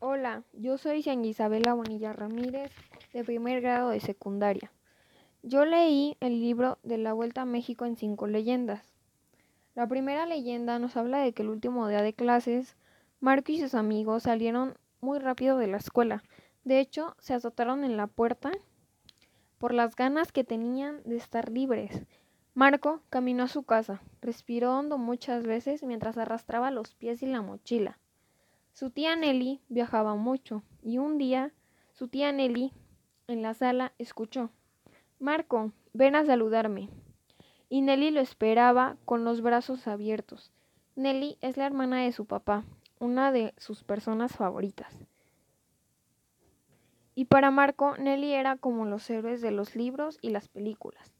[0.00, 2.70] Hola, yo soy San Isabela Bonilla Ramírez,
[3.12, 4.70] de primer grado de secundaria.
[5.42, 8.94] Yo leí el libro de la Vuelta a México en cinco leyendas.
[9.74, 12.76] La primera leyenda nos habla de que el último día de clases,
[13.18, 16.22] Marco y sus amigos salieron muy rápido de la escuela.
[16.62, 18.52] De hecho, se azotaron en la puerta
[19.58, 22.04] por las ganas que tenían de estar libres.
[22.54, 27.42] Marco caminó a su casa, respiró hondo muchas veces mientras arrastraba los pies y la
[27.42, 27.98] mochila.
[28.78, 31.52] Su tía Nelly viajaba mucho y un día
[31.94, 32.72] su tía Nelly
[33.26, 34.50] en la sala escuchó,
[35.18, 36.88] Marco, ven a saludarme.
[37.68, 40.52] Y Nelly lo esperaba con los brazos abiertos.
[40.94, 42.62] Nelly es la hermana de su papá,
[43.00, 44.94] una de sus personas favoritas.
[47.16, 51.12] Y para Marco, Nelly era como los héroes de los libros y las películas.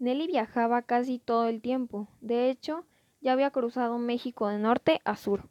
[0.00, 2.08] Nelly viajaba casi todo el tiempo.
[2.20, 2.84] De hecho,
[3.20, 5.48] ya había cruzado México de norte a sur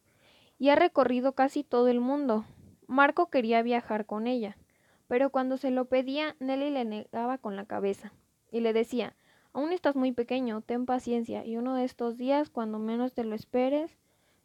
[0.57, 2.45] y ha recorrido casi todo el mundo.
[2.87, 4.57] Marco quería viajar con ella,
[5.07, 8.13] pero cuando se lo pedía, Nelly le negaba con la cabeza
[8.51, 9.15] y le decía,
[9.53, 13.35] aún estás muy pequeño, ten paciencia y uno de estos días, cuando menos te lo
[13.35, 13.97] esperes,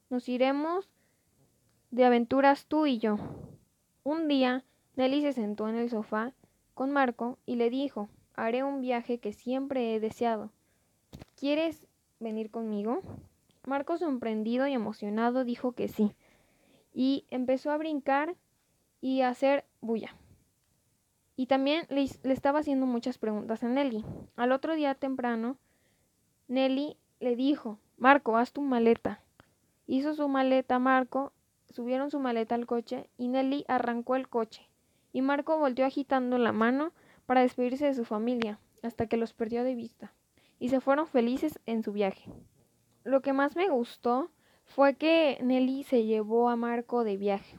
[0.09, 0.91] nos iremos
[1.91, 3.19] de aventuras tú y yo.
[4.03, 4.65] Un día,
[4.97, 6.33] Nelly se sentó en el sofá
[6.75, 10.51] con Marco y le dijo, haré un viaje que siempre he deseado.
[11.37, 11.87] ¿Quieres
[12.19, 13.03] venir conmigo?
[13.67, 16.15] Marco, sorprendido y emocionado, dijo que sí,
[16.93, 18.35] y empezó a brincar
[19.01, 20.17] y a hacer bulla.
[21.37, 24.05] Y también le, estaba haciendo muchas preguntas a Nelly.
[24.37, 25.57] Al otro día temprano,
[26.49, 29.23] Nelly le dijo, Marco, haz tu maleta.
[29.87, 31.33] Hizo su maleta Marco,
[31.71, 34.69] subieron su maleta al coche y Nelly arrancó el coche.
[35.13, 36.93] Y Marco volteó agitando la mano
[37.27, 40.13] para despedirse de su familia, hasta que los perdió de vista.
[40.59, 42.31] Y se fueron felices en su viaje.
[43.05, 44.31] Lo que más me gustó
[44.65, 47.59] fue que Nelly se llevó a Marco de viaje.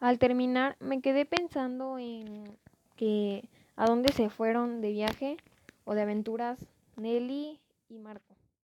[0.00, 2.58] Al terminar me quedé pensando en
[2.96, 5.36] que a dónde se fueron de viaje
[5.84, 6.58] o de aventuras
[6.96, 8.34] Nelly y Marco.